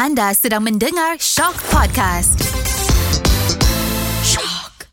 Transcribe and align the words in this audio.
Anda 0.00 0.32
sedang 0.32 0.64
mendengar 0.64 1.20
Shock 1.20 1.60
Podcast. 1.68 2.40
Shock. 4.24 4.88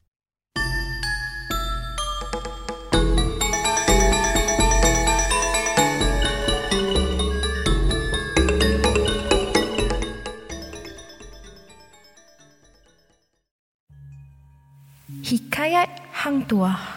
Hikayat 15.23 16.03
Hang 16.19 16.43
Tuah 16.51 16.96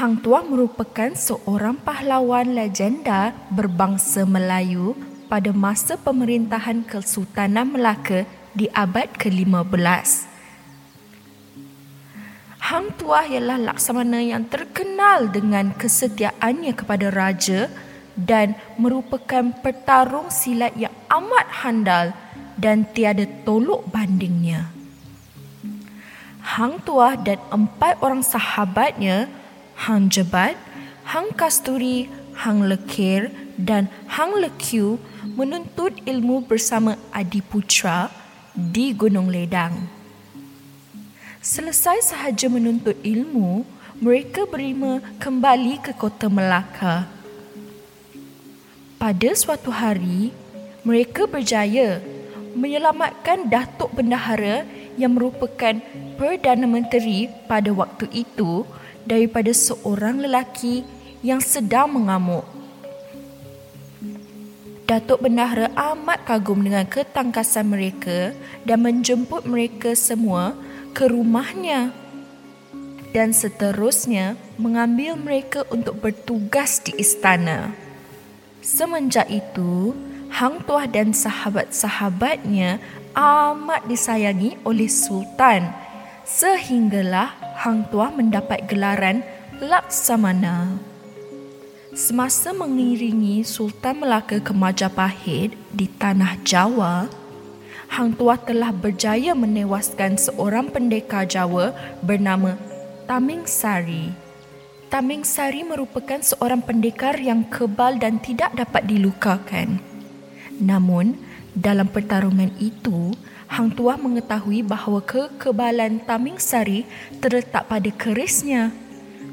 Hang 0.00 0.16
Tuah 0.16 0.40
merupakan 0.40 1.12
seorang 1.12 1.76
pahlawan 1.76 2.56
legenda 2.56 3.36
berbangsa 3.52 4.24
Melayu 4.24 4.96
pada 5.28 5.52
masa 5.52 6.00
pemerintahan 6.00 6.88
Kesultanan 6.88 7.68
Melaka 7.68 8.24
di 8.56 8.64
abad 8.72 9.12
ke-15. 9.20 10.08
Hang 12.64 12.96
Tuah 12.96 13.28
ialah 13.28 13.60
laksamana 13.60 14.24
yang 14.24 14.48
terkenal 14.48 15.28
dengan 15.28 15.76
kesetiaannya 15.76 16.72
kepada 16.72 17.12
raja 17.12 17.68
dan 18.16 18.56
merupakan 18.80 19.52
petarung 19.60 20.32
silat 20.32 20.72
yang 20.80 20.96
amat 21.12 21.44
handal 21.60 22.16
dan 22.56 22.88
tiada 22.88 23.28
tolok 23.44 23.84
bandingnya. 23.92 24.64
Hang 26.40 26.80
Tuah 26.88 27.20
dan 27.20 27.36
empat 27.52 28.00
orang 28.00 28.24
sahabatnya, 28.24 29.28
Hang 29.80 30.12
Jebat, 30.12 30.60
Hang 31.08 31.32
Kasturi, 31.32 32.12
Hang 32.36 32.68
Lekir 32.68 33.32
dan 33.56 33.88
Hang 34.12 34.36
Lekiu 34.36 35.00
menuntut 35.24 35.96
ilmu 36.04 36.44
bersama 36.44 37.00
Adiputra 37.08 38.12
di 38.52 38.92
Gunung 38.92 39.32
Ledang. 39.32 39.88
Selesai 41.40 42.12
sahaja 42.12 42.52
menuntut 42.52 42.92
ilmu, 43.00 43.64
mereka 44.04 44.44
berima 44.44 45.00
kembali 45.16 45.80
ke 45.80 45.96
kota 45.96 46.28
Melaka. 46.28 47.08
Pada 49.00 49.32
suatu 49.32 49.72
hari, 49.72 50.28
mereka 50.84 51.24
berjaya 51.24 52.04
menyelamatkan 52.52 53.48
Datuk 53.48 53.96
Bendahara 53.96 54.68
yang 55.00 55.16
merupakan 55.16 55.80
Perdana 56.20 56.68
Menteri 56.68 57.32
pada 57.48 57.72
waktu 57.72 58.04
itu 58.12 58.68
daripada 59.06 59.52
seorang 59.54 60.24
lelaki 60.24 60.84
yang 61.20 61.40
sedang 61.40 61.92
mengamuk. 61.92 62.44
Datuk 64.88 65.22
Bendahara 65.22 65.70
amat 65.94 66.26
kagum 66.26 66.66
dengan 66.66 66.82
ketangkasan 66.82 67.70
mereka 67.70 68.34
dan 68.66 68.82
menjemput 68.82 69.46
mereka 69.46 69.94
semua 69.94 70.58
ke 70.90 71.06
rumahnya 71.06 71.94
dan 73.14 73.30
seterusnya 73.30 74.34
mengambil 74.58 75.14
mereka 75.14 75.62
untuk 75.70 75.98
bertugas 76.02 76.82
di 76.82 76.94
istana. 76.98 77.70
Semenjak 78.62 79.30
itu, 79.30 79.94
Hang 80.30 80.62
Tuah 80.62 80.86
dan 80.86 81.10
sahabat-sahabatnya 81.10 82.78
amat 83.18 83.82
disayangi 83.90 84.62
oleh 84.62 84.86
Sultan 84.86 85.74
sehinggalah 86.30 87.34
Hang 87.58 87.90
Tuah 87.90 88.14
mendapat 88.14 88.70
gelaran 88.70 89.26
Laksamana. 89.58 90.78
Semasa 91.90 92.54
mengiringi 92.54 93.42
Sultan 93.42 94.06
Melaka 94.06 94.38
ke 94.38 94.54
Majapahit 94.54 95.58
di 95.74 95.90
tanah 95.90 96.38
Jawa, 96.46 97.10
Hang 97.90 98.14
Tuah 98.14 98.38
telah 98.38 98.70
berjaya 98.70 99.34
menewaskan 99.34 100.14
seorang 100.14 100.70
pendekar 100.70 101.26
Jawa 101.26 101.74
bernama 101.98 102.54
Taming 103.10 103.50
Sari. 103.50 104.14
Taming 104.86 105.26
Sari 105.26 105.66
merupakan 105.66 106.22
seorang 106.22 106.62
pendekar 106.62 107.18
yang 107.18 107.42
kebal 107.50 107.98
dan 107.98 108.22
tidak 108.22 108.54
dapat 108.54 108.86
dilukakan. 108.86 109.82
Namun, 110.62 111.18
dalam 111.50 111.90
pertarungan 111.90 112.54
itu, 112.62 113.10
Hang 113.50 113.74
Tuah 113.74 113.98
mengetahui 113.98 114.62
bahawa 114.62 115.02
kekebalan 115.02 115.98
Taming 116.06 116.38
Sari 116.38 116.86
terletak 117.18 117.66
pada 117.66 117.90
kerisnya. 117.90 118.70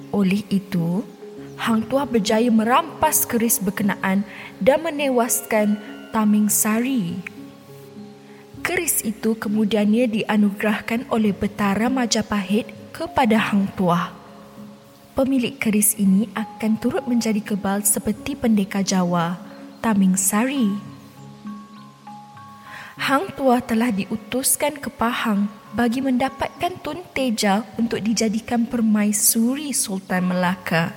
Oleh 0.09 0.41
itu, 0.49 1.05
Hang 1.53 1.85
Tuah 1.85 2.09
berjaya 2.09 2.49
merampas 2.49 3.29
keris 3.29 3.61
berkenaan 3.61 4.25
dan 4.57 4.81
menewaskan 4.81 5.77
Taming 6.09 6.49
Sari. 6.49 7.13
Keris 8.65 9.05
itu 9.05 9.37
kemudiannya 9.37 10.09
dianugerahkan 10.09 11.05
oleh 11.13 11.29
Betara 11.29 11.85
Majapahit 11.85 12.73
kepada 12.89 13.37
Hang 13.37 13.69
Tuah. 13.77 14.17
Pemilik 15.13 15.53
keris 15.61 15.93
ini 15.93 16.25
akan 16.33 16.81
turut 16.81 17.05
menjadi 17.05 17.53
kebal 17.53 17.85
seperti 17.85 18.33
pendekar 18.33 18.81
Jawa, 18.81 19.37
Taming 19.85 20.17
Sari. 20.17 20.86
Hang 23.07 23.31
Tuah 23.39 23.63
telah 23.63 23.87
diutuskan 23.87 24.83
ke 24.83 24.91
Pahang 24.91 25.47
bagi 25.71 26.03
mendapatkan 26.03 26.75
Tun 26.83 27.07
Teja 27.15 27.63
untuk 27.79 28.03
dijadikan 28.03 28.67
permaisuri 28.67 29.71
Sultan 29.71 30.27
Melaka. 30.27 30.91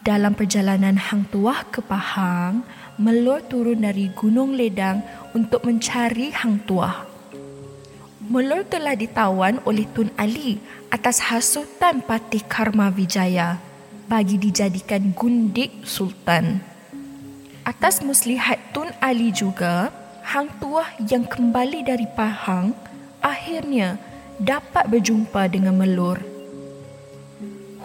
Dalam 0.00 0.32
perjalanan 0.32 0.96
Hang 0.96 1.28
Tuah 1.28 1.68
ke 1.68 1.84
Pahang, 1.84 2.64
Melor 2.96 3.44
turun 3.44 3.84
dari 3.84 4.08
Gunung 4.16 4.56
Ledang 4.56 5.04
untuk 5.36 5.68
mencari 5.68 6.32
Hang 6.32 6.64
Tuah. 6.64 7.04
Melor 8.24 8.64
telah 8.64 8.96
ditawan 8.96 9.60
oleh 9.68 9.84
Tun 9.92 10.16
Ali 10.16 10.64
atas 10.88 11.28
hasutan 11.28 12.00
Patih 12.00 12.40
Karma 12.40 12.88
Wijaya 12.88 13.60
bagi 14.08 14.40
dijadikan 14.40 15.12
gundik 15.12 15.84
Sultan. 15.84 16.64
Atas 17.68 18.00
muslihat 18.00 18.72
Tun 18.72 18.88
Ali 19.04 19.28
juga, 19.28 19.92
Hang 20.34 20.50
Tuah 20.58 20.90
yang 20.98 21.30
kembali 21.30 21.86
dari 21.86 22.10
Pahang 22.10 22.74
akhirnya 23.22 24.02
dapat 24.42 24.90
berjumpa 24.90 25.46
dengan 25.46 25.78
Melor 25.78 26.18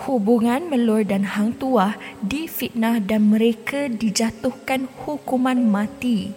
hubungan 0.09 0.65
Melor 0.65 1.05
dan 1.05 1.29
Hang 1.29 1.53
Tuah 1.53 1.93
difitnah 2.25 3.05
dan 3.05 3.29
mereka 3.29 3.85
dijatuhkan 3.85 4.89
hukuman 5.05 5.61
mati. 5.61 6.33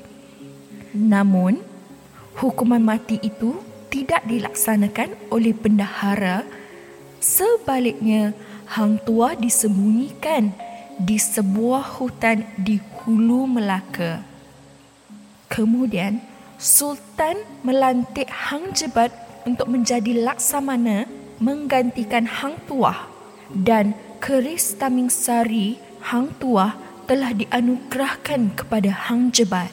Namun, 0.93 1.65
hukuman 2.37 2.84
mati 2.84 3.17
itu 3.25 3.65
tidak 3.89 4.21
dilaksanakan 4.29 5.17
oleh 5.33 5.56
bendahara. 5.56 6.44
Sebaliknya, 7.25 8.37
Hang 8.69 9.00
Tuah 9.00 9.33
disembunyikan 9.33 10.53
di 11.00 11.17
sebuah 11.17 11.97
hutan 11.97 12.44
di 12.61 12.77
Hulu 13.00 13.49
Melaka. 13.49 14.31
Kemudian, 15.52 16.24
Sultan 16.56 17.44
melantik 17.60 18.32
Hang 18.32 18.72
Jebat 18.72 19.12
untuk 19.44 19.68
menjadi 19.68 20.16
laksamana 20.24 21.04
menggantikan 21.44 22.24
Hang 22.24 22.56
Tuah 22.64 23.04
dan 23.52 23.92
keris 24.16 24.72
Taming 24.80 25.12
Sari 25.12 25.76
Hang 26.08 26.32
Tuah 26.40 26.72
telah 27.04 27.36
dianugerahkan 27.36 28.56
kepada 28.56 28.88
Hang 29.12 29.28
Jebat. 29.28 29.68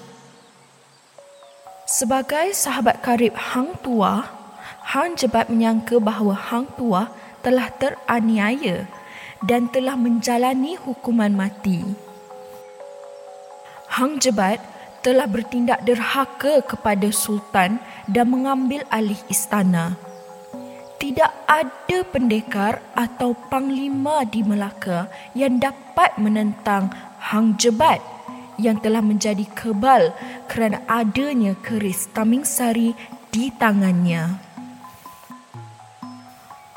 Sebagai 1.87 2.51
sahabat 2.51 2.99
karib 2.99 3.39
Hang 3.39 3.79
Tuah, 3.79 4.27
Hang 4.83 5.15
Jebat 5.15 5.47
menyangka 5.47 5.95
bahawa 6.03 6.35
Hang 6.35 6.67
Tuah 6.75 7.07
telah 7.39 7.71
teraniaya 7.71 8.83
dan 9.47 9.71
telah 9.71 9.95
menjalani 9.95 10.75
hukuman 10.75 11.31
mati. 11.31 11.87
Hang 13.95 14.19
Jebat 14.19 14.59
telah 14.99 15.27
bertindak 15.27 15.83
derhaka 15.87 16.63
kepada 16.63 17.11
Sultan 17.13 17.79
dan 18.07 18.27
mengambil 18.27 18.83
alih 18.91 19.19
istana 19.31 19.95
tidak 20.99 21.31
ada 21.47 21.99
pendekar 22.11 22.83
atau 22.91 23.31
panglima 23.47 24.27
di 24.27 24.43
Melaka 24.43 25.07
yang 25.31 25.57
dapat 25.57 26.19
menentang 26.19 26.91
Hang 27.23 27.55
Jebat 27.55 28.03
yang 28.59 28.77
telah 28.83 28.99
menjadi 28.99 29.47
kebal 29.55 30.11
kerana 30.51 30.83
adanya 30.91 31.55
keris 31.63 32.11
Taming 32.11 32.43
Sari 32.43 32.91
di 33.31 33.47
tangannya. 33.55 34.37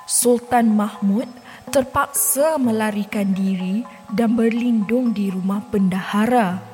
Sultan 0.06 0.78
Mahmud 0.78 1.26
terpaksa 1.74 2.62
melarikan 2.62 3.34
diri 3.34 3.82
dan 4.06 4.38
berlindung 4.38 5.10
di 5.10 5.34
rumah 5.34 5.66
bendahara. 5.66 6.71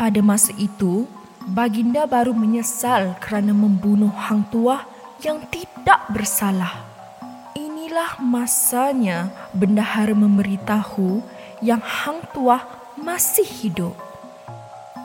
Pada 0.00 0.24
masa 0.24 0.56
itu, 0.56 1.04
baginda 1.44 2.08
baru 2.08 2.32
menyesal 2.32 3.20
kerana 3.20 3.52
membunuh 3.52 4.08
Hang 4.08 4.48
Tuah 4.48 4.88
yang 5.20 5.44
tidak 5.52 6.08
bersalah. 6.08 6.88
Inilah 7.52 8.16
masanya 8.24 9.28
bendahara 9.52 10.16
memberitahu 10.16 11.20
yang 11.60 11.84
Hang 11.84 12.24
Tuah 12.32 12.64
masih 12.96 13.44
hidup. 13.44 13.92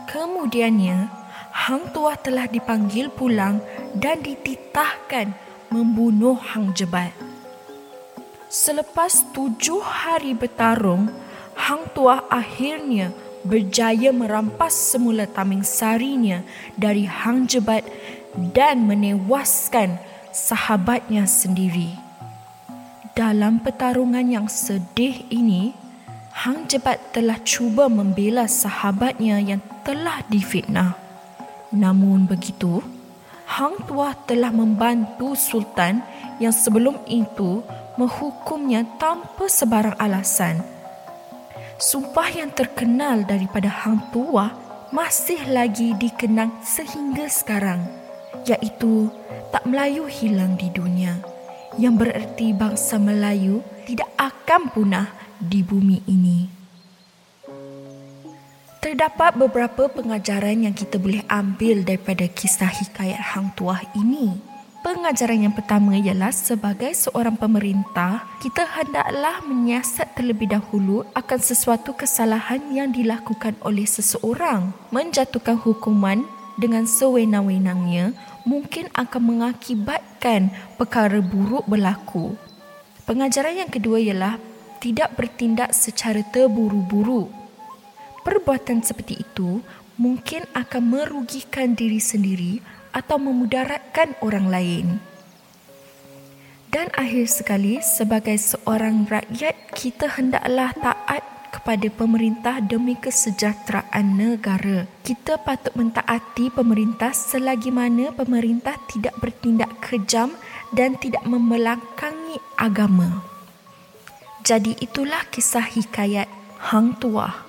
Kemudiannya, 0.08 1.12
Hang 1.52 1.92
Tuah 1.92 2.16
telah 2.16 2.48
dipanggil 2.48 3.12
pulang 3.12 3.60
dan 4.00 4.24
dititahkan 4.24 5.36
membunuh 5.76 6.40
Hang 6.40 6.72
Jebat. 6.72 7.12
Selepas 8.48 9.28
tujuh 9.36 9.84
hari 9.84 10.32
bertarung, 10.32 11.12
Hang 11.60 11.84
Tuah 11.92 12.32
akhirnya 12.32 13.12
berjaya 13.46 14.10
merampas 14.10 14.74
semula 14.74 15.30
tameng 15.30 15.62
sarinya 15.62 16.42
dari 16.74 17.06
Hang 17.06 17.46
Jebat 17.46 17.86
dan 18.52 18.90
menewaskan 18.90 20.02
sahabatnya 20.34 21.30
sendiri. 21.30 21.96
Dalam 23.16 23.64
pertarungan 23.64 24.28
yang 24.28 24.52
sedih 24.52 25.24
ini, 25.32 25.72
Hang 26.36 26.68
Jebat 26.68 27.16
telah 27.16 27.40
cuba 27.48 27.88
membela 27.88 28.44
sahabatnya 28.44 29.40
yang 29.40 29.64
telah 29.88 30.20
difitnah. 30.28 31.00
Namun 31.72 32.28
begitu, 32.28 32.84
Hang 33.48 33.80
Tuah 33.88 34.12
telah 34.28 34.52
membantu 34.52 35.38
Sultan 35.38 36.04
yang 36.44 36.52
sebelum 36.52 37.00
itu 37.08 37.64
menghukumnya 37.96 38.84
tanpa 39.00 39.48
sebarang 39.48 39.96
alasan. 39.96 40.75
Sumpah 41.76 42.32
yang 42.32 42.56
terkenal 42.56 43.28
daripada 43.28 43.68
Hang 43.68 44.00
Tuah 44.16 44.56
masih 44.96 45.44
lagi 45.52 45.92
dikenang 46.00 46.64
sehingga 46.64 47.28
sekarang, 47.28 47.84
iaitu 48.48 49.12
tak 49.52 49.68
Melayu 49.68 50.08
hilang 50.08 50.56
di 50.56 50.72
dunia 50.72 51.20
yang 51.76 52.00
bererti 52.00 52.56
bangsa 52.56 52.96
Melayu 52.96 53.60
tidak 53.84 54.08
akan 54.16 54.72
punah 54.72 55.12
di 55.36 55.60
bumi 55.68 56.00
ini. 56.08 56.48
Terdapat 58.80 59.36
beberapa 59.36 59.92
pengajaran 59.92 60.72
yang 60.72 60.76
kita 60.78 60.96
boleh 60.96 61.28
ambil 61.28 61.84
daripada 61.84 62.24
kisah 62.32 62.72
hikayat 62.72 63.36
Hang 63.36 63.52
Tuah 63.52 63.84
ini. 64.00 64.55
Pengajaran 64.86 65.50
yang 65.50 65.56
pertama 65.58 65.98
ialah 65.98 66.30
sebagai 66.30 66.94
seorang 66.94 67.34
pemerintah, 67.42 68.22
kita 68.38 68.70
hendaklah 68.70 69.42
menyiasat 69.42 70.14
terlebih 70.14 70.54
dahulu 70.54 71.02
akan 71.18 71.42
sesuatu 71.42 71.98
kesalahan 71.98 72.62
yang 72.70 72.94
dilakukan 72.94 73.58
oleh 73.66 73.90
seseorang. 73.90 74.78
Menjatuhkan 74.94 75.58
hukuman 75.58 76.22
dengan 76.62 76.86
sewenang-wenangnya 76.86 78.14
mungkin 78.46 78.86
akan 78.94 79.22
mengakibatkan 79.26 80.54
perkara 80.78 81.18
buruk 81.18 81.66
berlaku. 81.66 82.38
Pengajaran 83.10 83.66
yang 83.66 83.74
kedua 83.74 83.98
ialah 83.98 84.38
tidak 84.78 85.18
bertindak 85.18 85.74
secara 85.74 86.22
terburu-buru. 86.30 87.34
Perbuatan 88.22 88.86
seperti 88.86 89.26
itu 89.26 89.66
mungkin 89.98 90.46
akan 90.54 90.84
merugikan 90.94 91.74
diri 91.74 91.98
sendiri 91.98 92.62
atau 92.96 93.20
memudaratkan 93.20 94.16
orang 94.24 94.48
lain. 94.48 94.88
Dan 96.72 96.88
akhir 96.96 97.28
sekali, 97.28 97.84
sebagai 97.84 98.40
seorang 98.40 99.04
rakyat, 99.08 99.76
kita 99.76 100.12
hendaklah 100.16 100.72
taat 100.80 101.24
kepada 101.56 101.88
pemerintah 101.88 102.60
demi 102.60 103.00
kesejahteraan 103.00 104.20
negara. 104.20 104.84
Kita 105.00 105.40
patut 105.40 105.72
mentaati 105.80 106.52
pemerintah 106.52 107.16
selagi 107.16 107.72
mana 107.72 108.12
pemerintah 108.12 108.76
tidak 108.92 109.16
bertindak 109.24 109.72
kejam 109.80 110.36
dan 110.76 111.00
tidak 111.00 111.24
membelakangi 111.24 112.44
agama. 112.60 113.24
Jadi 114.44 114.76
itulah 114.84 115.24
kisah 115.32 115.64
hikayat 115.64 116.28
Hang 116.60 117.00
Tuah. 117.00 117.45